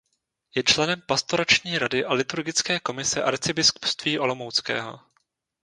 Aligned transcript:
Je 0.55 0.63
členem 0.63 1.01
pastorační 1.01 1.77
rady 1.79 2.05
a 2.05 2.13
liturgické 2.13 2.79
komise 2.79 3.23
Arcibiskupství 3.23 4.19
olomouckého. 4.19 4.99